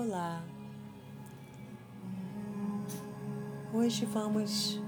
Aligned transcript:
Olá! 0.00 0.40
Hoje 3.74 4.06
vamos 4.06 4.80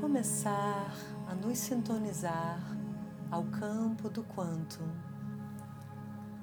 começar 0.00 0.94
a 1.26 1.34
nos 1.34 1.58
sintonizar 1.58 2.60
ao 3.32 3.42
campo 3.46 4.08
do 4.08 4.22
quanto, 4.22 4.78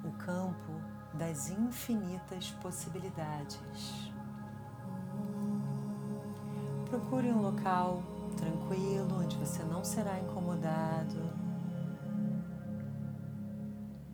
o 0.04 0.12
campo 0.18 0.72
das 1.14 1.48
infinitas 1.48 2.50
possibilidades. 2.60 4.12
Procure 6.84 7.32
um 7.32 7.40
local 7.40 8.02
tranquilo 8.36 9.22
onde 9.24 9.38
você 9.38 9.62
não 9.62 9.82
será 9.82 10.20
incomodado 10.20 11.32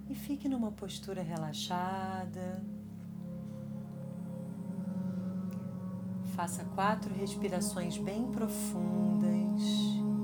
e 0.09 0.14
fique 0.14 0.48
numa 0.48 0.70
postura 0.70 1.20
relaxada. 1.20 2.75
Faça 6.36 6.66
quatro 6.74 7.14
respirações 7.14 7.96
bem 7.96 8.30
profundas, 8.30 9.62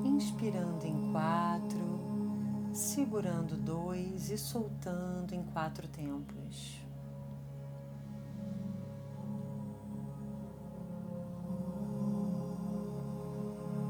inspirando 0.04 0.84
em 0.86 1.10
quatro, 1.10 2.70
segurando 2.70 3.56
dois 3.56 4.28
e 4.28 4.36
soltando 4.36 5.32
em 5.32 5.42
quatro 5.42 5.88
tempos. 5.88 6.78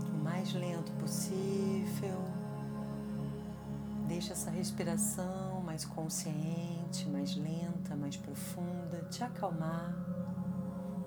O 0.08 0.22
mais 0.22 0.54
lento 0.54 0.92
possível. 0.92 2.22
Deixa 4.06 4.32
essa 4.32 4.50
respiração 4.50 5.60
mais 5.62 5.84
consciente, 5.84 7.08
mais 7.08 7.34
lenta, 7.34 7.96
mais 7.96 8.16
profunda, 8.16 9.08
te 9.10 9.24
acalmar 9.24 10.11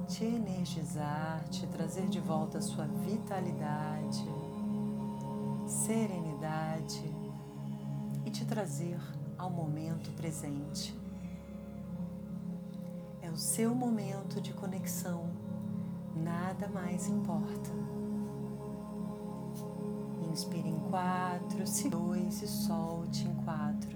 te 0.06 0.24
energizar, 0.24 1.44
te 1.50 1.66
trazer 1.68 2.08
de 2.08 2.20
volta 2.20 2.60
a 2.60 2.62
sua 2.62 2.86
vitalidade, 2.86 4.24
serenidade 5.66 7.04
e 8.24 8.30
te 8.30 8.46
trazer 8.46 9.00
ao 9.38 9.50
momento 9.50 10.12
presente. 10.16 10.96
É 13.22 13.30
o 13.32 13.38
seu 13.38 13.74
momento 13.74 14.40
de 14.40 14.54
conexão, 14.54 15.28
nada 16.16 16.68
mais 16.68 17.08
importa. 17.08 17.72
Inspire 20.32 20.70
em 20.70 20.80
quatro, 20.92 21.66
se 21.66 21.90
dois 21.90 22.44
e 22.44 22.48
solte 22.48 23.28
em 23.28 23.34
quatro. 23.44 23.95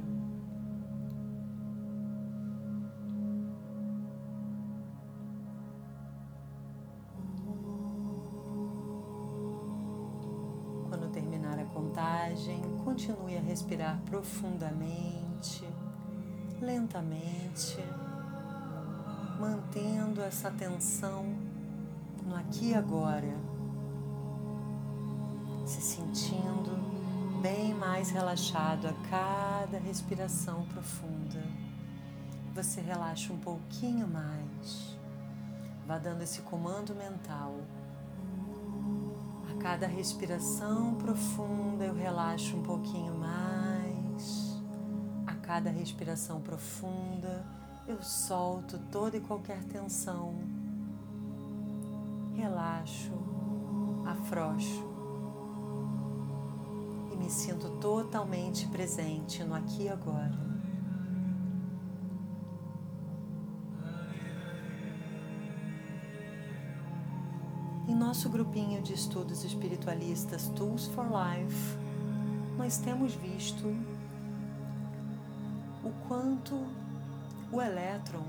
Respirar 13.49 13.99
profundamente, 14.05 15.67
lentamente, 16.61 17.79
mantendo 19.39 20.21
essa 20.21 20.49
atenção 20.49 21.35
no 22.23 22.35
aqui 22.35 22.69
e 22.69 22.75
agora, 22.75 23.35
se 25.65 25.81
sentindo 25.81 27.41
bem 27.41 27.73
mais 27.73 28.11
relaxado 28.11 28.87
a 28.87 28.93
cada 29.09 29.79
respiração 29.79 30.67
profunda. 30.67 31.43
Você 32.53 32.81
relaxa 32.81 33.33
um 33.33 33.39
pouquinho 33.39 34.07
mais, 34.07 34.95
vá 35.87 35.97
dando 35.97 36.21
esse 36.21 36.41
comando 36.41 36.93
mental 36.93 37.55
cada 39.59 39.87
respiração 39.87 40.95
profunda 40.95 41.83
eu 41.83 41.93
relaxo 41.93 42.55
um 42.55 42.63
pouquinho 42.63 43.13
mais. 43.15 43.48
Cada 45.49 45.71
respiração 45.71 46.39
profunda 46.41 47.43
eu 47.87 48.03
solto 48.03 48.77
toda 48.91 49.17
e 49.17 49.19
qualquer 49.19 49.63
tensão. 49.63 50.35
Relaxo, 52.35 53.11
afrouxo 54.05 54.87
e 57.11 57.17
me 57.17 57.31
sinto 57.31 57.67
totalmente 57.79 58.67
presente 58.67 59.43
no 59.43 59.55
aqui 59.55 59.85
e 59.85 59.89
agora. 59.89 60.37
nosso 67.95 68.29
grupinho 68.29 68.81
de 68.81 68.93
estudos 68.93 69.43
espiritualistas 69.43 70.47
Tools 70.55 70.85
for 70.87 71.05
Life, 71.05 71.77
nós 72.57 72.77
temos 72.77 73.13
visto 73.13 73.75
o 75.89 76.07
quanto 76.07 76.55
o 77.51 77.59
elétron 77.59 78.23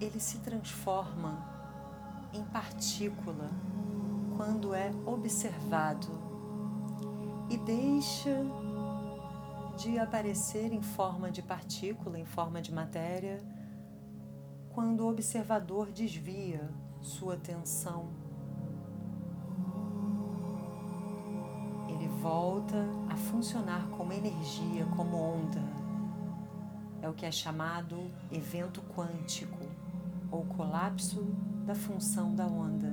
ele 0.00 0.18
se 0.18 0.38
transforma 0.38 1.38
em 2.32 2.44
partícula 2.44 3.48
quando 4.36 4.74
é 4.74 4.90
observado 5.06 6.08
e 7.48 7.56
deixa 7.56 8.44
de 9.76 9.98
aparecer 9.98 10.72
em 10.72 10.82
forma 10.82 11.30
de 11.30 11.40
partícula, 11.40 12.18
em 12.18 12.24
forma 12.24 12.60
de 12.60 12.74
matéria, 12.74 13.38
quando 14.70 15.00
o 15.00 15.08
observador 15.08 15.90
desvia 15.90 16.68
sua 17.00 17.34
atenção. 17.34 18.08
Ele 21.88 22.08
volta 22.20 22.84
a 23.08 23.16
funcionar 23.16 23.88
como 23.90 24.12
energia, 24.12 24.84
como 24.96 25.16
onda. 25.16 25.77
É 27.08 27.10
o 27.10 27.14
que 27.14 27.24
é 27.24 27.32
chamado 27.32 28.10
evento 28.30 28.82
quântico 28.94 29.64
ou 30.30 30.44
colapso 30.44 31.24
da 31.64 31.74
função 31.74 32.34
da 32.34 32.46
onda. 32.46 32.92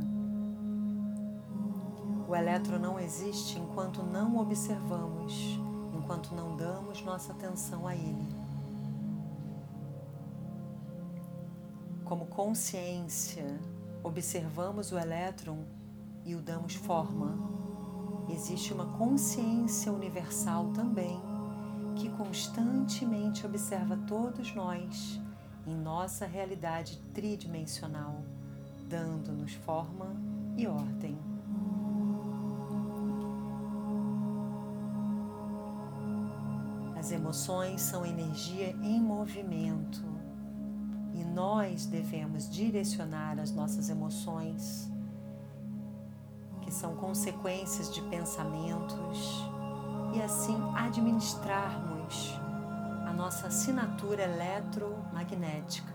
O 2.26 2.34
elétron 2.34 2.80
não 2.80 2.98
existe 2.98 3.60
enquanto 3.60 4.04
não 4.04 4.38
observamos, 4.38 5.60
enquanto 5.94 6.34
não 6.34 6.56
damos 6.56 7.04
nossa 7.04 7.34
atenção 7.34 7.86
a 7.86 7.94
ele. 7.94 8.26
Como 12.06 12.28
consciência, 12.28 13.60
observamos 14.02 14.94
o 14.94 14.98
elétron 14.98 15.66
e 16.24 16.36
o 16.36 16.42
damos 16.42 16.76
forma. 16.76 17.38
Existe 18.30 18.72
uma 18.72 18.86
consciência 18.98 19.92
universal 19.92 20.70
também 20.70 21.22
que 21.96 22.10
constantemente 22.86 23.46
observa 23.48 23.98
todos 24.08 24.54
nós 24.54 25.20
em 25.66 25.76
nossa 25.76 26.28
realidade 26.28 27.02
tridimensional, 27.16 28.24
dando-nos 28.88 29.54
forma 29.54 30.16
e 30.56 30.68
ordem. 30.68 31.18
As 36.96 37.12
emoções 37.12 37.82
são 37.82 38.06
energia 38.06 38.70
em 38.84 39.02
movimento 39.02 40.04
e 41.12 41.24
nós 41.24 41.88
devemos 41.88 42.48
direcionar 42.48 43.40
as 43.40 43.52
nossas 43.52 43.90
emoções, 43.90 44.92
que 46.62 46.72
são 46.72 46.96
consequências 46.96 47.92
de 47.92 48.02
pensamentos, 48.04 49.44
e 50.14 50.22
assim 50.22 50.56
administrarmos 50.76 52.45
nossa 53.16 53.48
assinatura 53.48 54.24
eletromagnética, 54.24 55.94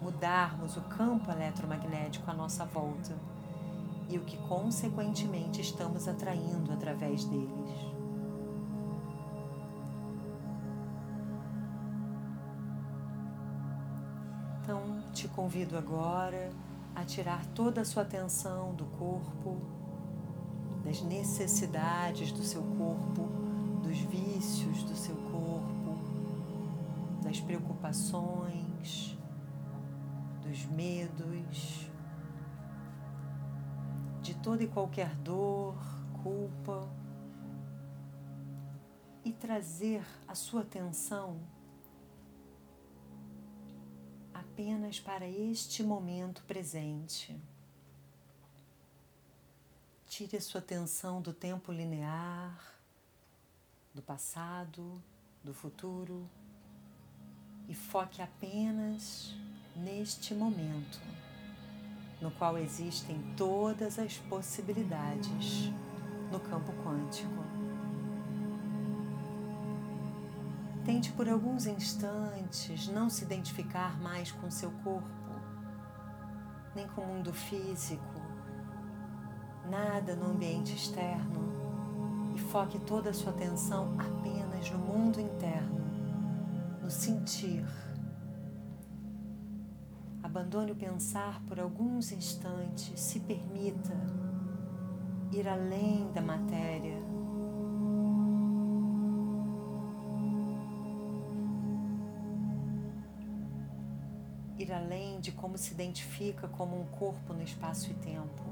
mudarmos 0.00 0.76
o 0.76 0.80
campo 0.82 1.30
eletromagnético 1.30 2.30
à 2.30 2.34
nossa 2.34 2.64
volta 2.64 3.14
e 4.08 4.18
o 4.18 4.24
que 4.24 4.36
consequentemente 4.48 5.60
estamos 5.60 6.08
atraindo 6.08 6.72
através 6.72 7.24
deles. 7.24 7.94
te 15.14 15.28
convido 15.28 15.78
agora 15.78 16.50
a 16.94 17.04
tirar 17.04 17.46
toda 17.54 17.80
a 17.80 17.84
sua 17.84 18.02
atenção 18.02 18.74
do 18.74 18.84
corpo, 18.84 19.56
das 20.84 21.00
necessidades 21.02 22.32
do 22.32 22.42
seu 22.42 22.62
corpo, 22.62 23.28
dos 23.82 23.96
vícios 23.98 24.82
do 24.82 24.96
seu 24.96 25.14
corpo, 25.14 25.83
das 27.34 27.40
preocupações, 27.40 29.18
dos 30.40 30.64
medos, 30.66 31.90
de 34.22 34.34
toda 34.36 34.62
e 34.62 34.68
qualquer 34.68 35.12
dor, 35.16 35.76
culpa, 36.22 36.88
e 39.24 39.32
trazer 39.32 40.04
a 40.28 40.36
sua 40.36 40.60
atenção 40.60 41.40
apenas 44.32 45.00
para 45.00 45.28
este 45.28 45.82
momento 45.82 46.44
presente. 46.44 47.36
Tire 50.06 50.36
a 50.36 50.40
sua 50.40 50.60
atenção 50.60 51.20
do 51.20 51.32
tempo 51.32 51.72
linear, 51.72 52.76
do 53.92 54.02
passado, 54.02 55.02
do 55.42 55.52
futuro 55.52 56.30
e 57.68 57.74
foque 57.74 58.20
apenas 58.20 59.34
neste 59.76 60.34
momento, 60.34 61.00
no 62.20 62.30
qual 62.32 62.56
existem 62.58 63.18
todas 63.36 63.98
as 63.98 64.16
possibilidades 64.18 65.70
no 66.30 66.40
campo 66.40 66.72
quântico. 66.84 67.44
Tente 70.84 71.12
por 71.12 71.28
alguns 71.28 71.66
instantes 71.66 72.88
não 72.88 73.08
se 73.08 73.24
identificar 73.24 73.98
mais 74.00 74.30
com 74.30 74.50
seu 74.50 74.70
corpo, 74.82 75.08
nem 76.74 76.86
com 76.88 77.00
o 77.00 77.06
mundo 77.06 77.32
físico, 77.32 78.20
nada 79.70 80.14
no 80.14 80.32
ambiente 80.32 80.74
externo 80.74 81.54
e 82.34 82.38
foque 82.38 82.78
toda 82.80 83.10
a 83.10 83.14
sua 83.14 83.32
atenção 83.32 83.94
apenas 83.98 84.70
no 84.70 84.78
mundo 84.78 85.20
interno, 85.20 85.83
no 86.84 86.90
sentir. 86.90 87.64
Abandone 90.22 90.72
o 90.72 90.76
pensar 90.76 91.42
por 91.46 91.58
alguns 91.58 92.12
instantes, 92.12 93.00
se 93.00 93.20
permita 93.20 93.96
ir 95.32 95.48
além 95.48 96.12
da 96.12 96.20
matéria 96.20 97.02
ir 104.58 104.72
além 104.72 105.20
de 105.20 105.32
como 105.32 105.58
se 105.58 105.72
identifica 105.72 106.46
como 106.48 106.80
um 106.80 106.84
corpo 106.86 107.32
no 107.32 107.42
espaço 107.42 107.90
e 107.90 107.94
tempo. 107.94 108.42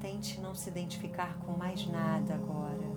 Tente 0.00 0.40
não 0.40 0.54
se 0.54 0.68
identificar 0.70 1.38
com 1.40 1.52
mais 1.52 1.86
nada 1.86 2.34
agora. 2.34 2.90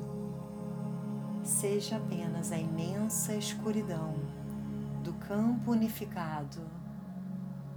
Seja 1.44 1.98
apenas 1.98 2.51
a 2.51 2.57
imensa 2.57 3.36
escuridão 3.36 4.42
do 5.03 5.11
campo 5.15 5.71
unificado, 5.71 6.61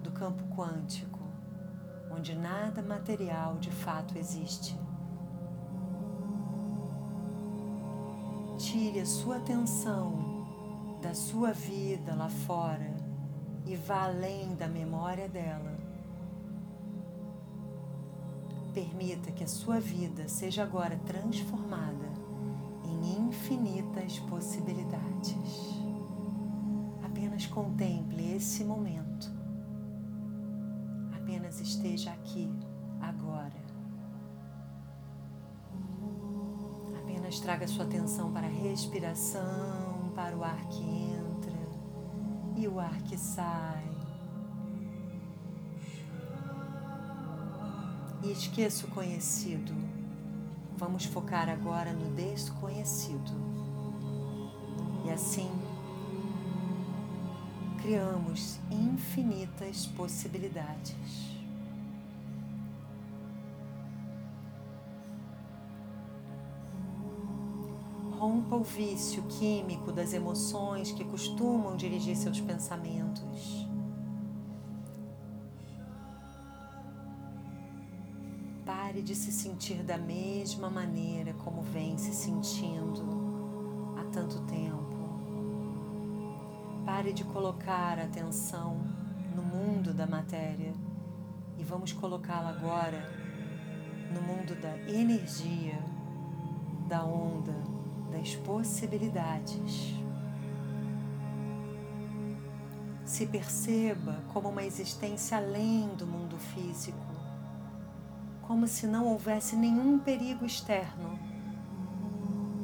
do 0.00 0.12
campo 0.12 0.44
quântico, 0.54 1.18
onde 2.08 2.36
nada 2.36 2.80
material 2.80 3.58
de 3.58 3.70
fato 3.70 4.16
existe. 4.16 4.78
Tire 8.56 9.00
a 9.00 9.06
sua 9.06 9.38
atenção 9.38 10.46
da 11.02 11.12
sua 11.14 11.52
vida 11.52 12.14
lá 12.14 12.28
fora 12.28 12.94
e 13.66 13.74
vá 13.74 14.04
além 14.04 14.54
da 14.54 14.68
memória 14.68 15.28
dela. 15.28 15.76
Permita 18.72 19.32
que 19.32 19.42
a 19.42 19.48
sua 19.48 19.80
vida 19.80 20.28
seja 20.28 20.62
agora 20.62 20.96
transformada 21.04 22.06
em 22.84 23.26
infinitas 23.26 24.20
possibilidades. 24.20 25.75
Contemple 27.56 28.36
esse 28.36 28.62
momento. 28.62 29.32
Apenas 31.16 31.58
esteja 31.58 32.12
aqui, 32.12 32.54
agora. 33.00 33.64
Apenas 37.00 37.40
traga 37.40 37.66
sua 37.66 37.86
atenção 37.86 38.30
para 38.30 38.46
a 38.46 38.50
respiração, 38.50 40.12
para 40.14 40.36
o 40.36 40.44
ar 40.44 40.68
que 40.68 40.82
entra 40.84 41.58
e 42.58 42.68
o 42.68 42.78
ar 42.78 43.00
que 43.04 43.16
sai. 43.16 43.88
E 48.22 48.32
esqueça 48.32 48.86
o 48.86 48.90
conhecido. 48.90 49.72
Vamos 50.76 51.06
focar 51.06 51.48
agora 51.48 51.94
no 51.94 52.14
desconhecido. 52.14 53.32
E 55.06 55.10
assim 55.10 55.50
criamos 57.86 58.58
infinitas 58.68 59.86
possibilidades. 59.86 60.96
Rompa 68.18 68.56
o 68.56 68.64
vício 68.64 69.22
químico 69.28 69.92
das 69.92 70.12
emoções 70.12 70.90
que 70.90 71.04
costumam 71.04 71.76
dirigir 71.76 72.16
seus 72.16 72.40
pensamentos. 72.40 73.68
Pare 78.64 79.00
de 79.00 79.14
se 79.14 79.30
sentir 79.30 79.84
da 79.84 79.96
mesma 79.96 80.68
maneira 80.68 81.34
como 81.34 81.62
vem 81.62 81.96
se 81.96 82.12
sentindo 82.12 83.04
há 83.96 84.04
tanto 84.10 84.40
tempo. 84.40 84.75
Pare 86.86 87.12
de 87.12 87.24
colocar 87.24 87.98
atenção 87.98 88.76
no 89.34 89.42
mundo 89.42 89.92
da 89.92 90.06
matéria 90.06 90.72
e 91.58 91.64
vamos 91.64 91.92
colocá-la 91.92 92.50
agora 92.50 93.02
no 94.14 94.22
mundo 94.22 94.54
da 94.54 94.78
energia, 94.88 95.82
da 96.86 97.04
onda 97.04 97.56
das 98.12 98.36
possibilidades. 98.36 99.96
Se 103.04 103.26
perceba 103.26 104.22
como 104.32 104.48
uma 104.48 104.62
existência 104.62 105.38
além 105.38 105.88
do 105.96 106.06
mundo 106.06 106.38
físico, 106.38 107.04
como 108.42 108.68
se 108.68 108.86
não 108.86 109.08
houvesse 109.08 109.56
nenhum 109.56 109.98
perigo 109.98 110.46
externo 110.46 111.18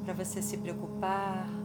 para 0.05 0.15
você 0.15 0.41
se 0.41 0.57
preocupar, 0.59 1.62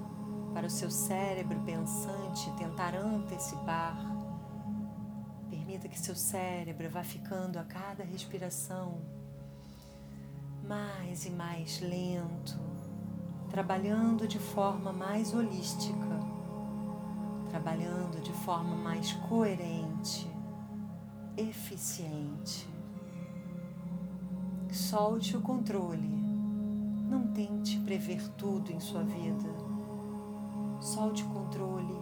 para 0.57 0.65
o 0.65 0.71
seu 0.71 0.89
cérebro 0.89 1.59
pensante 1.59 2.51
tentar 2.57 2.95
antecipar. 2.95 3.95
Permita 5.51 5.87
que 5.87 5.99
seu 5.99 6.15
cérebro 6.15 6.89
vá 6.89 7.03
ficando 7.03 7.59
a 7.59 7.63
cada 7.63 8.03
respiração 8.03 8.99
mais 10.67 11.27
e 11.27 11.29
mais 11.29 11.79
lento, 11.79 12.59
trabalhando 13.51 14.27
de 14.27 14.39
forma 14.39 14.91
mais 14.91 15.31
holística, 15.31 16.19
trabalhando 17.51 18.19
de 18.19 18.33
forma 18.33 18.75
mais 18.75 19.13
coerente, 19.29 20.27
eficiente. 21.37 22.67
Solte 24.71 25.37
o 25.37 25.41
controle. 25.41 26.09
Não 27.07 27.27
tente 27.27 27.77
prever 27.81 28.27
tudo 28.29 28.71
em 28.71 28.79
sua 28.79 29.03
vida. 29.03 29.66
Solte 30.87 31.21
o 31.21 31.27
controle. 31.27 31.99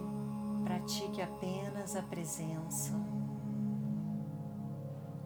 Pratique 0.63 1.19
apenas 1.19 1.95
a 1.95 2.03
presença. 2.03 2.93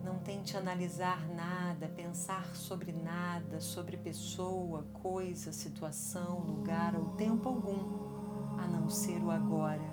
Não 0.01 0.17
tente 0.19 0.55
analisar 0.55 1.27
nada, 1.27 1.89
pensar 1.89 2.55
sobre 2.55 2.93
nada, 2.93 3.59
sobre 3.59 3.97
pessoa, 3.97 4.83
coisa, 4.93 5.51
situação, 5.51 6.39
lugar 6.39 6.95
ou 6.95 7.09
tempo 7.17 7.49
algum, 7.49 8.57
a 8.57 8.65
não 8.65 8.89
ser 8.89 9.21
o 9.21 9.29
agora, 9.29 9.91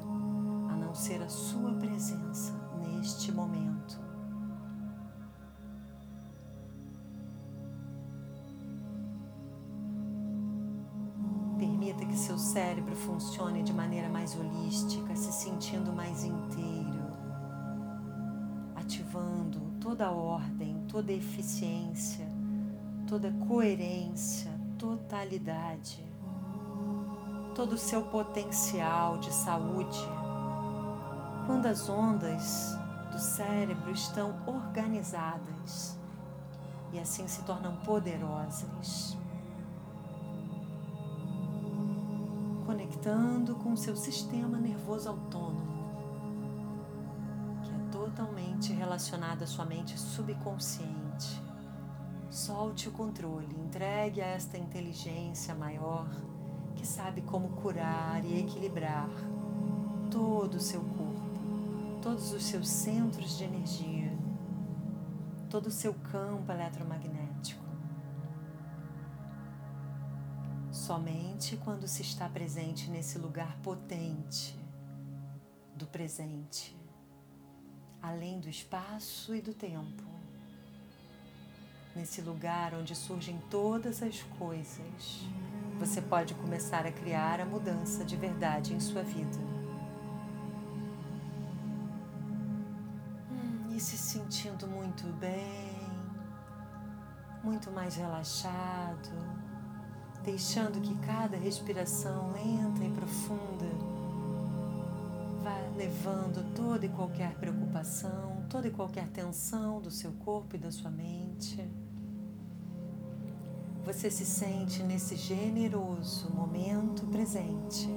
a 0.70 0.76
não 0.76 0.94
ser 0.94 1.20
a 1.20 1.28
sua 1.28 1.74
presença 1.74 2.52
neste 2.78 3.32
momento. 3.32 4.05
Funcione 13.06 13.62
de 13.62 13.72
maneira 13.72 14.08
mais 14.08 14.36
holística, 14.36 15.14
se 15.14 15.32
sentindo 15.32 15.92
mais 15.92 16.24
inteiro, 16.24 17.06
ativando 18.74 19.60
toda 19.80 20.10
ordem, 20.10 20.84
toda 20.88 21.12
eficiência, 21.12 22.26
toda 23.06 23.32
coerência, 23.48 24.50
totalidade, 24.76 26.04
todo 27.54 27.74
o 27.74 27.78
seu 27.78 28.02
potencial 28.02 29.18
de 29.18 29.32
saúde. 29.32 30.00
Quando 31.46 31.66
as 31.66 31.88
ondas 31.88 32.76
do 33.12 33.20
cérebro 33.20 33.92
estão 33.92 34.34
organizadas 34.46 35.96
e 36.92 36.98
assim 36.98 37.28
se 37.28 37.42
tornam 37.44 37.76
poderosas. 37.76 39.16
Conectando 42.86 43.56
com 43.56 43.72
o 43.72 43.76
seu 43.76 43.96
sistema 43.96 44.58
nervoso 44.58 45.08
autônomo 45.08 45.74
totalmente 47.90 48.72
relacionada 48.72 49.44
à 49.44 49.46
sua 49.46 49.64
mente 49.64 49.98
subconsciente. 49.98 51.42
Solte 52.30 52.88
o 52.88 52.92
controle, 52.92 53.48
entregue 53.58 54.20
a 54.20 54.26
esta 54.26 54.56
inteligência 54.56 55.52
maior 55.54 56.06
que 56.76 56.86
sabe 56.86 57.22
como 57.22 57.48
curar 57.60 58.24
e 58.24 58.38
equilibrar 58.38 59.08
todo 60.08 60.54
o 60.54 60.60
seu 60.60 60.80
corpo, 60.80 62.00
todos 62.00 62.32
os 62.32 62.44
seus 62.44 62.68
centros 62.68 63.36
de 63.36 63.44
energia, 63.44 64.12
todo 65.50 65.66
o 65.66 65.72
seu 65.72 65.92
campo 66.12 66.52
eletromagnético. 66.52 67.25
Somente 70.86 71.56
quando 71.56 71.88
se 71.88 72.02
está 72.02 72.28
presente 72.28 72.88
nesse 72.88 73.18
lugar 73.18 73.56
potente 73.56 74.56
do 75.74 75.84
presente, 75.84 76.76
além 78.00 78.38
do 78.38 78.48
espaço 78.48 79.34
e 79.34 79.42
do 79.42 79.52
tempo, 79.52 80.04
nesse 81.92 82.20
lugar 82.20 82.72
onde 82.72 82.94
surgem 82.94 83.36
todas 83.50 84.00
as 84.00 84.22
coisas, 84.38 85.26
você 85.76 86.00
pode 86.00 86.36
começar 86.36 86.86
a 86.86 86.92
criar 86.92 87.40
a 87.40 87.44
mudança 87.44 88.04
de 88.04 88.14
verdade 88.14 88.72
em 88.72 88.78
sua 88.78 89.02
vida. 89.02 89.38
Hum, 93.28 93.74
e 93.74 93.80
se 93.80 93.98
sentindo 93.98 94.68
muito 94.68 95.04
bem, 95.14 95.80
muito 97.42 97.72
mais 97.72 97.96
relaxado, 97.96 99.10
deixando 100.26 100.80
que 100.80 100.94
cada 101.06 101.36
respiração 101.36 102.32
lenta 102.32 102.84
e 102.84 102.90
profunda 102.90 103.64
vá 105.40 105.56
levando 105.76 106.44
toda 106.52 106.84
e 106.84 106.88
qualquer 106.88 107.36
preocupação, 107.36 108.44
toda 108.50 108.66
e 108.66 108.72
qualquer 108.72 109.06
tensão 109.06 109.80
do 109.80 109.88
seu 109.88 110.10
corpo 110.24 110.56
e 110.56 110.58
da 110.58 110.72
sua 110.72 110.90
mente. 110.90 111.64
Você 113.84 114.10
se 114.10 114.26
sente 114.26 114.82
nesse 114.82 115.14
generoso 115.14 116.28
momento 116.34 117.06
presente, 117.06 117.88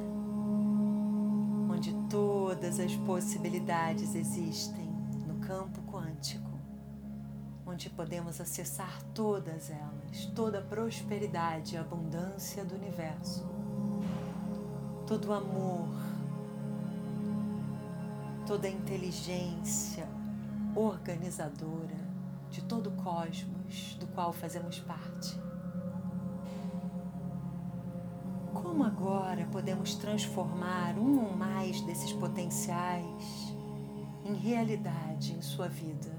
onde 1.67 1.91
todas 2.07 2.79
as 2.79 2.95
possibilidades 2.97 4.13
existem 4.13 4.87
no 5.25 5.39
campo 5.39 5.78
onde 7.79 7.89
podemos 7.91 8.41
acessar 8.41 9.01
todas 9.15 9.69
elas, 9.69 10.25
toda 10.35 10.59
a 10.59 10.61
prosperidade 10.61 11.75
e 11.75 11.77
abundância 11.77 12.65
do 12.65 12.75
universo, 12.75 13.47
todo 15.07 15.29
o 15.29 15.31
amor, 15.31 15.87
toda 18.45 18.67
a 18.67 18.69
inteligência 18.69 20.05
organizadora 20.75 21.95
de 22.51 22.61
todo 22.65 22.87
o 22.87 23.01
cosmos 23.01 23.95
do 23.97 24.07
qual 24.07 24.33
fazemos 24.33 24.79
parte. 24.79 25.39
Como 28.53 28.83
agora 28.83 29.47
podemos 29.53 29.95
transformar 29.95 30.97
um 30.97 31.23
ou 31.23 31.33
mais 31.33 31.79
desses 31.83 32.11
potenciais 32.11 33.55
em 34.25 34.33
realidade 34.33 35.31
em 35.31 35.41
sua 35.41 35.69
vida? 35.69 36.18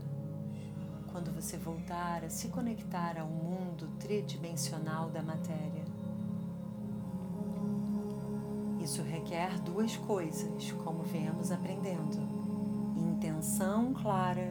Quando 1.20 1.34
você 1.34 1.58
voltar 1.58 2.24
a 2.24 2.30
se 2.30 2.48
conectar 2.48 3.18
ao 3.18 3.26
mundo 3.26 3.88
tridimensional 3.98 5.10
da 5.10 5.22
matéria. 5.22 5.84
Isso 8.82 9.02
requer 9.02 9.60
duas 9.60 9.98
coisas, 9.98 10.72
como 10.82 11.02
viemos 11.02 11.52
aprendendo: 11.52 12.16
intenção 12.96 13.92
clara 13.92 14.50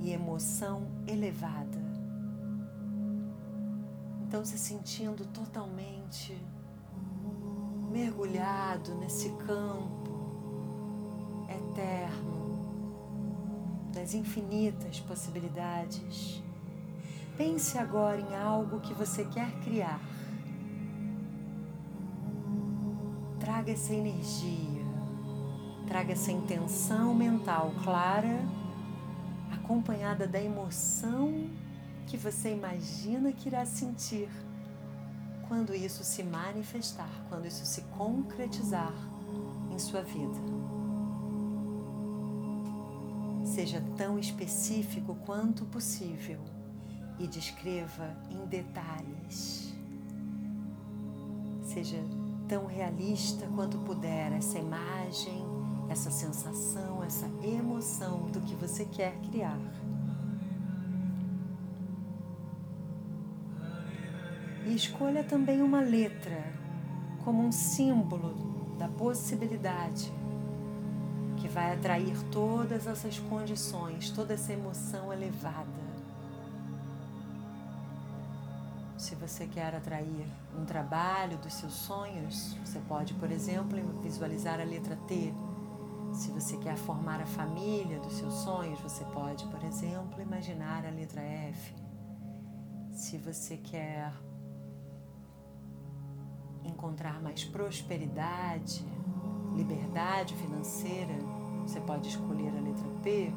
e 0.00 0.10
emoção 0.10 0.86
elevada. 1.06 1.78
Então, 4.22 4.46
se 4.46 4.56
sentindo 4.56 5.26
totalmente 5.26 6.34
mergulhado 7.90 8.94
nesse 8.94 9.28
campo 9.32 10.08
eterno 11.50 12.37
das 14.08 14.14
infinitas 14.14 15.00
possibilidades. 15.00 16.42
Pense 17.36 17.76
agora 17.76 18.18
em 18.18 18.34
algo 18.34 18.80
que 18.80 18.94
você 18.94 19.22
quer 19.26 19.50
criar. 19.60 20.00
Traga 23.38 23.70
essa 23.70 23.92
energia, 23.92 24.82
traga 25.86 26.12
essa 26.12 26.32
intenção 26.32 27.14
mental 27.14 27.70
clara, 27.84 28.40
acompanhada 29.52 30.26
da 30.26 30.40
emoção 30.40 31.46
que 32.06 32.16
você 32.16 32.54
imagina 32.54 33.30
que 33.30 33.50
irá 33.50 33.66
sentir 33.66 34.30
quando 35.46 35.74
isso 35.74 36.02
se 36.02 36.22
manifestar, 36.22 37.10
quando 37.28 37.46
isso 37.46 37.66
se 37.66 37.82
concretizar 37.82 38.92
em 39.70 39.78
sua 39.78 40.00
vida. 40.00 40.67
Seja 43.58 43.82
tão 43.96 44.20
específico 44.20 45.16
quanto 45.26 45.64
possível 45.64 46.38
e 47.18 47.26
descreva 47.26 48.16
em 48.30 48.46
detalhes. 48.46 49.74
Seja 51.64 51.98
tão 52.46 52.66
realista 52.66 53.48
quanto 53.56 53.76
puder 53.78 54.30
essa 54.30 54.60
imagem, 54.60 55.44
essa 55.88 56.08
sensação, 56.08 57.02
essa 57.02 57.26
emoção 57.42 58.30
do 58.30 58.40
que 58.42 58.54
você 58.54 58.84
quer 58.84 59.18
criar. 59.22 59.58
E 64.66 64.72
escolha 64.72 65.24
também 65.24 65.62
uma 65.62 65.80
letra 65.80 66.44
como 67.24 67.42
um 67.42 67.50
símbolo 67.50 68.76
da 68.78 68.86
possibilidade 68.86 70.12
que 71.48 71.54
vai 71.54 71.72
atrair 71.72 72.14
todas 72.30 72.86
essas 72.86 73.18
condições, 73.18 74.10
toda 74.10 74.34
essa 74.34 74.52
emoção 74.52 75.10
elevada. 75.10 75.88
Se 78.98 79.14
você 79.14 79.46
quer 79.46 79.74
atrair 79.74 80.26
um 80.58 80.66
trabalho 80.66 81.38
dos 81.38 81.54
seus 81.54 81.72
sonhos, 81.72 82.54
você 82.64 82.78
pode, 82.80 83.14
por 83.14 83.30
exemplo, 83.30 83.78
visualizar 84.02 84.60
a 84.60 84.64
letra 84.64 84.94
T. 85.08 85.32
Se 86.12 86.30
você 86.30 86.56
quer 86.58 86.76
formar 86.76 87.20
a 87.20 87.26
família 87.26 87.98
dos 88.00 88.14
seus 88.14 88.34
sonhos, 88.34 88.80
você 88.80 89.04
pode, 89.06 89.46
por 89.46 89.62
exemplo, 89.64 90.20
imaginar 90.20 90.84
a 90.84 90.90
letra 90.90 91.22
F. 91.22 91.74
Se 92.92 93.16
você 93.16 93.56
quer 93.56 94.12
encontrar 96.64 97.22
mais 97.22 97.44
prosperidade, 97.44 98.84
liberdade 99.56 100.34
financeira, 100.34 101.37
você 101.68 101.80
pode 101.82 102.08
escolher 102.08 102.48
a 102.48 102.60
letra 102.62 102.88
P, 103.02 103.30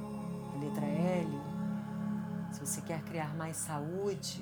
a 0.56 0.58
letra 0.58 0.86
L. 0.86 1.42
Se 2.54 2.62
você 2.62 2.80
quer 2.82 3.04
criar 3.04 3.36
mais 3.36 3.58
saúde, 3.58 4.42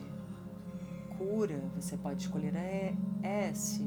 cura, 1.17 1.60
você 1.75 1.98
pode 1.98 2.22
escolher 2.22 2.53
a 2.55 3.27
S, 3.27 3.84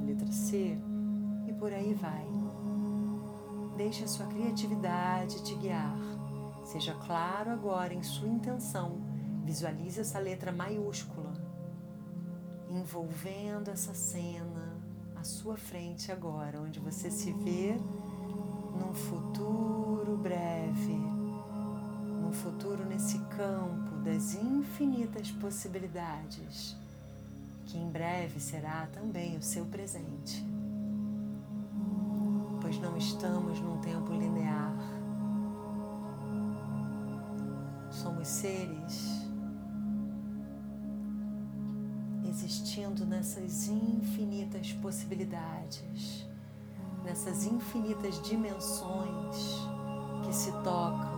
a 0.00 0.04
letra 0.04 0.32
C 0.32 0.78
e 1.46 1.52
por 1.52 1.70
aí 1.70 1.92
vai. 1.92 2.26
Deixe 3.76 4.04
a 4.04 4.08
sua 4.08 4.26
criatividade 4.26 5.44
te 5.44 5.54
guiar. 5.56 5.98
Seja 6.64 6.94
claro 6.94 7.50
agora 7.50 7.92
em 7.92 8.02
sua 8.02 8.28
intenção. 8.28 9.02
Visualize 9.44 10.00
essa 10.00 10.18
letra 10.18 10.50
maiúscula 10.50 11.30
envolvendo 12.70 13.70
essa 13.70 13.92
cena 13.92 14.80
à 15.14 15.22
sua 15.22 15.58
frente 15.58 16.10
agora, 16.10 16.58
onde 16.58 16.80
você 16.80 17.10
se 17.10 17.34
vê 17.34 17.76
num 18.92 18.94
futuro 18.94 20.18
breve, 20.18 20.92
num 22.20 22.30
futuro 22.30 22.84
nesse 22.84 23.18
campo 23.20 23.96
das 24.04 24.34
infinitas 24.34 25.30
possibilidades, 25.30 26.76
que 27.64 27.78
em 27.78 27.90
breve 27.90 28.38
será 28.38 28.86
também 28.92 29.38
o 29.38 29.42
seu 29.42 29.64
presente. 29.64 30.44
Pois 32.60 32.78
não 32.80 32.94
estamos 32.98 33.58
num 33.60 33.78
tempo 33.78 34.12
linear. 34.12 34.76
Somos 37.90 38.28
seres 38.28 39.22
existindo 42.28 43.06
nessas 43.06 43.68
infinitas 43.68 44.72
possibilidades, 44.74 46.26
nessas 47.04 47.44
infinitas 47.44 48.20
dimensões 48.22 49.66
que 50.24 50.34
se 50.34 50.52
tocam, 50.62 51.12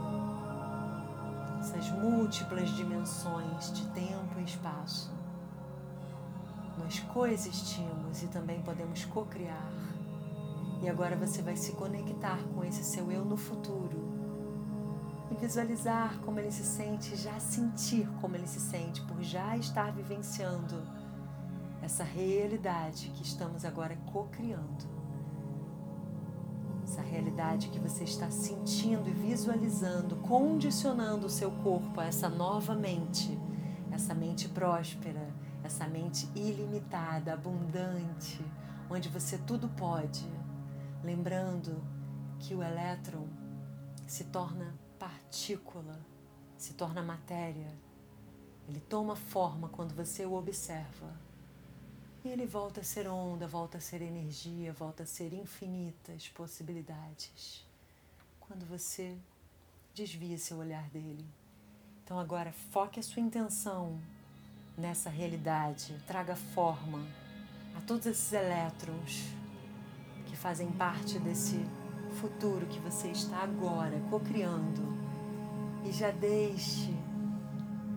essas 1.60 1.90
múltiplas 1.90 2.70
dimensões 2.70 3.72
de 3.72 3.86
tempo 3.88 4.38
e 4.38 4.44
espaço. 4.44 5.12
Nós 6.78 7.00
coexistimos 7.00 8.22
e 8.22 8.26
também 8.26 8.60
podemos 8.62 9.04
co-criar. 9.04 9.72
E 10.82 10.88
agora 10.88 11.16
você 11.16 11.40
vai 11.40 11.56
se 11.56 11.72
conectar 11.72 12.38
com 12.54 12.64
esse 12.64 12.84
seu 12.84 13.10
eu 13.10 13.24
no 13.24 13.36
futuro 13.36 14.14
e 15.30 15.34
visualizar 15.34 16.18
como 16.20 16.38
ele 16.38 16.50
se 16.50 16.64
sente, 16.64 17.16
já 17.16 17.38
sentir 17.40 18.06
como 18.20 18.36
ele 18.36 18.46
se 18.46 18.60
sente 18.60 19.00
por 19.02 19.22
já 19.22 19.56
estar 19.56 19.92
vivenciando 19.92 20.82
essa 21.80 22.04
realidade 22.04 23.10
que 23.10 23.22
estamos 23.22 23.64
agora 23.64 23.96
co-criando. 24.12 24.93
Realidade 27.14 27.68
que 27.68 27.78
você 27.78 28.02
está 28.02 28.28
sentindo 28.28 29.08
e 29.08 29.12
visualizando, 29.12 30.16
condicionando 30.16 31.28
o 31.28 31.30
seu 31.30 31.48
corpo 31.48 32.00
a 32.00 32.06
essa 32.06 32.28
nova 32.28 32.74
mente, 32.74 33.38
essa 33.92 34.12
mente 34.12 34.48
próspera, 34.48 35.32
essa 35.62 35.86
mente 35.86 36.28
ilimitada, 36.34 37.32
abundante, 37.32 38.44
onde 38.90 39.08
você 39.08 39.38
tudo 39.38 39.68
pode. 39.68 40.28
Lembrando 41.04 41.80
que 42.40 42.52
o 42.52 42.60
elétron 42.60 43.28
se 44.08 44.24
torna 44.24 44.74
partícula, 44.98 46.00
se 46.58 46.74
torna 46.74 47.00
matéria. 47.00 47.78
Ele 48.68 48.80
toma 48.80 49.14
forma 49.14 49.68
quando 49.68 49.94
você 49.94 50.26
o 50.26 50.32
observa. 50.32 51.23
E 52.24 52.28
ele 52.28 52.46
volta 52.46 52.80
a 52.80 52.84
ser 52.84 53.06
onda, 53.06 53.46
volta 53.46 53.76
a 53.76 53.80
ser 53.82 54.00
energia, 54.00 54.72
volta 54.72 55.02
a 55.02 55.06
ser 55.06 55.34
infinitas 55.34 56.26
possibilidades. 56.28 57.62
Quando 58.40 58.64
você 58.64 59.14
desvia 59.94 60.38
seu 60.38 60.56
olhar 60.56 60.88
dele. 60.88 61.24
Então 62.02 62.18
agora 62.18 62.50
foque 62.72 62.98
a 62.98 63.02
sua 63.02 63.20
intenção 63.20 64.00
nessa 64.76 65.10
realidade, 65.10 65.94
traga 66.06 66.34
forma 66.34 67.06
a 67.76 67.80
todos 67.82 68.06
esses 68.06 68.32
elétrons 68.32 69.24
que 70.26 70.34
fazem 70.34 70.72
parte 70.72 71.18
desse 71.18 71.60
futuro 72.20 72.66
que 72.66 72.78
você 72.80 73.08
está 73.08 73.42
agora 73.42 74.00
co-criando 74.10 74.82
e 75.84 75.92
já 75.92 76.10
deixe 76.10 76.94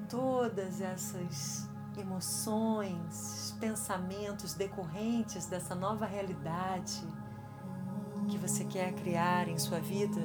todas 0.10 0.82
essas 0.82 1.68
emoções, 1.98 3.56
pensamentos 3.60 4.54
decorrentes 4.54 5.48
dessa 5.48 5.74
nova 5.74 6.06
realidade 6.06 7.02
que 8.30 8.38
você 8.38 8.66
quer 8.66 8.94
criar 8.94 9.48
em 9.48 9.58
sua 9.58 9.80
vida, 9.80 10.22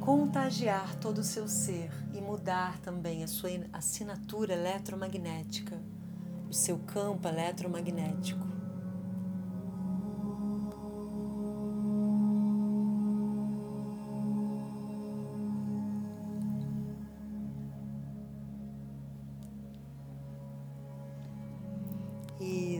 contagiar 0.00 0.94
todo 0.96 1.18
o 1.18 1.24
seu 1.24 1.48
ser 1.48 1.90
e 2.14 2.20
mudar 2.20 2.78
também 2.80 3.24
a 3.24 3.28
sua 3.28 3.50
assinatura 3.72 4.52
eletromagnética, 4.52 5.80
o 6.48 6.52
seu 6.52 6.78
campo 6.78 7.26
eletromagnético. 7.26 8.45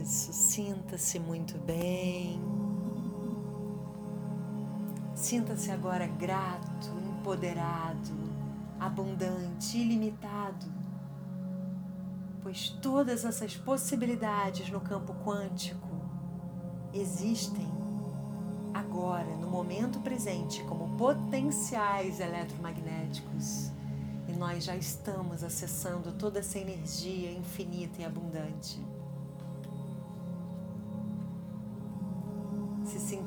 Isso, 0.07 0.31
sinta-se 0.31 1.19
muito 1.19 1.57
bem. 1.57 2.41
Sinta-se 5.13 5.69
agora 5.69 6.07
grato, 6.07 6.87
empoderado, 7.09 8.13
abundante, 8.79 9.77
ilimitado, 9.77 10.65
pois 12.41 12.69
todas 12.81 13.25
essas 13.25 13.57
possibilidades 13.57 14.69
no 14.69 14.79
campo 14.79 15.13
quântico 15.25 15.89
existem 16.93 17.67
agora, 18.73 19.35
no 19.35 19.49
momento 19.49 19.99
presente, 19.99 20.63
como 20.63 20.95
potenciais 20.95 22.21
eletromagnéticos. 22.21 23.73
E 24.25 24.31
nós 24.31 24.63
já 24.63 24.75
estamos 24.77 25.43
acessando 25.43 26.13
toda 26.13 26.39
essa 26.39 26.57
energia 26.57 27.29
infinita 27.29 28.01
e 28.01 28.05
abundante. 28.05 28.79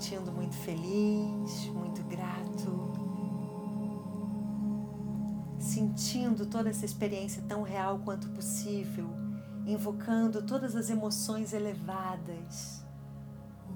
Sentindo 0.01 0.33
muito 0.33 0.57
feliz, 0.57 1.67
muito 1.75 2.03
grato, 2.05 2.91
sentindo 5.59 6.47
toda 6.47 6.71
essa 6.71 6.87
experiência 6.87 7.43
tão 7.47 7.61
real 7.61 7.99
quanto 7.99 8.31
possível, 8.31 9.11
invocando 9.67 10.43
todas 10.43 10.75
as 10.75 10.89
emoções 10.89 11.53
elevadas 11.53 12.83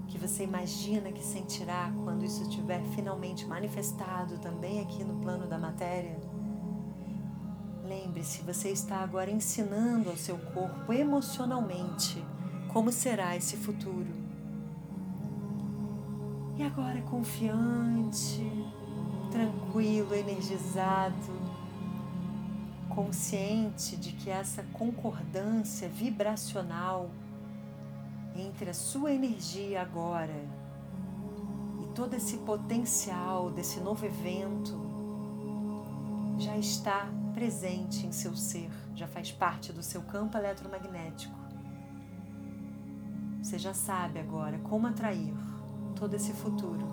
que 0.08 0.16
você 0.16 0.44
imagina 0.44 1.12
que 1.12 1.22
sentirá 1.22 1.92
quando 2.04 2.24
isso 2.24 2.42
estiver 2.44 2.82
finalmente 2.94 3.44
manifestado 3.44 4.38
também 4.38 4.80
aqui 4.80 5.04
no 5.04 5.20
plano 5.20 5.46
da 5.46 5.58
matéria. 5.58 6.18
Lembre-se, 7.84 8.42
você 8.42 8.70
está 8.70 9.00
agora 9.00 9.30
ensinando 9.30 10.08
ao 10.08 10.16
seu 10.16 10.38
corpo 10.38 10.90
emocionalmente 10.90 12.24
como 12.72 12.90
será 12.90 13.36
esse 13.36 13.58
futuro 13.58 14.23
e 16.56 16.62
agora 16.62 17.00
confiante, 17.02 18.42
tranquilo, 19.30 20.14
energizado, 20.14 21.32
consciente 22.88 23.96
de 23.96 24.12
que 24.12 24.30
essa 24.30 24.62
concordância 24.72 25.88
vibracional 25.88 27.10
entre 28.36 28.70
a 28.70 28.74
sua 28.74 29.12
energia 29.12 29.82
agora 29.82 30.44
e 31.82 31.86
todo 31.94 32.14
esse 32.14 32.38
potencial 32.38 33.50
desse 33.50 33.80
novo 33.80 34.06
evento 34.06 34.80
já 36.38 36.56
está 36.56 37.08
presente 37.32 38.06
em 38.06 38.12
seu 38.12 38.36
ser, 38.36 38.70
já 38.94 39.08
faz 39.08 39.32
parte 39.32 39.72
do 39.72 39.82
seu 39.82 40.02
campo 40.02 40.36
eletromagnético. 40.36 41.34
Você 43.42 43.58
já 43.58 43.74
sabe 43.74 44.20
agora 44.20 44.58
como 44.58 44.86
atrair 44.86 45.34
todo 45.94 46.14
esse 46.14 46.32
futuro. 46.32 46.86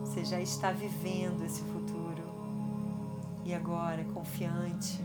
Você 0.00 0.24
já 0.24 0.40
está 0.40 0.72
vivendo 0.72 1.44
esse 1.44 1.62
futuro. 1.62 2.22
E 3.44 3.54
agora, 3.54 4.04
confiante, 4.04 5.00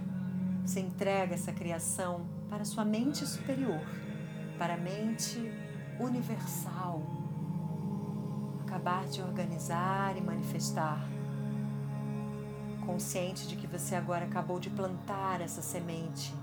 você 0.65 0.79
entrega 0.79 1.33
essa 1.33 1.51
criação 1.51 2.25
para 2.49 2.65
sua 2.65 2.85
mente 2.85 3.25
superior, 3.25 3.81
para 4.57 4.75
a 4.75 4.77
mente 4.77 5.39
universal. 5.99 7.01
Acabar 8.65 9.05
de 9.07 9.21
organizar 9.21 10.17
e 10.17 10.21
manifestar. 10.21 11.07
Consciente 12.85 13.47
de 13.47 13.55
que 13.55 13.67
você 13.67 13.95
agora 13.95 14.25
acabou 14.25 14.59
de 14.59 14.69
plantar 14.69 15.41
essa 15.41 15.61
semente 15.61 16.33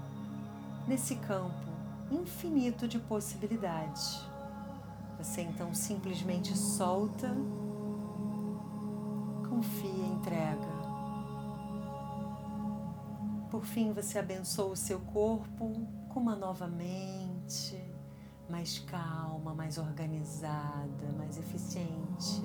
nesse 0.87 1.17
campo 1.17 1.71
infinito 2.11 2.89
de 2.89 2.99
possibilidades. 2.99 4.30
Você 5.23 5.43
então 5.43 5.75
simplesmente 5.75 6.57
solta, 6.57 7.29
confia, 9.47 10.07
entrega. 10.07 10.81
Por 13.51 13.63
fim, 13.63 13.93
você 13.93 14.19
abençoa 14.19 14.73
o 14.73 14.77
seu 14.77 14.99
corpo 14.99 15.87
com 16.09 16.21
uma 16.21 16.35
nova 16.35 16.67
mente, 16.67 17.79
mais 18.49 18.79
calma, 18.79 19.53
mais 19.53 19.77
organizada, 19.77 21.13
mais 21.19 21.37
eficiente, 21.37 22.41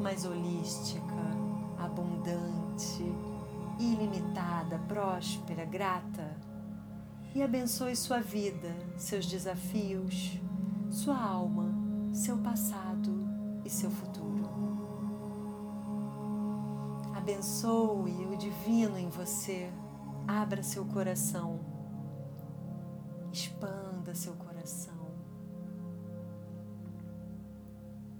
mais 0.00 0.24
holística, 0.24 1.02
abundante, 1.80 3.02
ilimitada, 3.80 4.78
próspera, 4.86 5.64
grata. 5.64 6.36
E 7.34 7.42
abençoe 7.42 7.96
sua 7.96 8.20
vida, 8.20 8.72
seus 8.96 9.26
desafios, 9.26 10.38
sua 10.90 11.20
alma 11.20 11.67
seu 12.12 12.38
passado 12.38 13.10
e 13.64 13.70
seu 13.70 13.90
futuro. 13.90 14.48
Abençoe 17.14 18.26
o 18.26 18.36
divino 18.36 18.96
em 18.96 19.08
você, 19.08 19.70
abra 20.26 20.62
seu 20.62 20.84
coração, 20.84 21.60
expanda 23.32 24.14
seu 24.14 24.34
coração. 24.34 24.96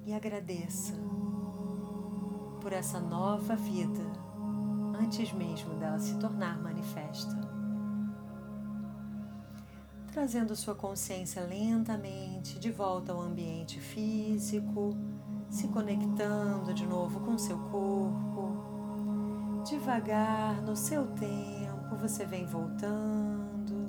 E 0.05 0.13
agradeça 0.13 0.95
por 2.61 2.73
essa 2.73 2.99
nova 2.99 3.55
vida 3.55 4.03
antes 4.99 5.33
mesmo 5.33 5.75
dela 5.75 5.99
se 5.99 6.19
tornar 6.19 6.61
manifesta 6.61 7.37
trazendo 10.19 10.57
sua 10.57 10.75
consciência 10.75 11.45
lentamente 11.45 12.59
de 12.59 12.73
volta 12.73 13.13
ao 13.13 13.21
ambiente 13.21 13.79
físico, 13.79 14.91
se 15.49 15.69
conectando 15.69 16.75
de 16.75 16.85
novo 16.85 17.21
com 17.21 17.39
seu 17.39 17.57
corpo. 17.71 19.63
Devagar, 19.65 20.61
no 20.63 20.75
seu 20.75 21.07
tempo, 21.13 21.95
você 22.01 22.27
vem 22.27 22.45
voltando. 22.45 23.89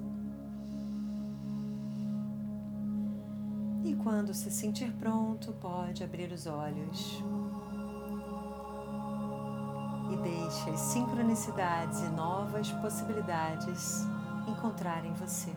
E 3.84 3.96
quando 3.96 4.32
se 4.32 4.52
sentir 4.52 4.94
pronto, 5.00 5.52
pode 5.54 6.04
abrir 6.04 6.32
os 6.32 6.46
olhos. 6.46 7.24
E 10.12 10.18
deixe 10.18 10.70
as 10.70 10.80
sincronicidades 10.80 12.02
e 12.02 12.10
novas 12.10 12.72
possibilidades 12.74 14.04
encontrarem 14.48 15.12
você. 15.14 15.52